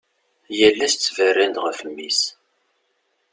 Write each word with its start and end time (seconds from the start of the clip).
Yal 0.57 0.79
ass 0.85 0.95
ttberrin-d 0.95 1.57
ɣef 1.65 1.79
mmi-s. 1.87 2.21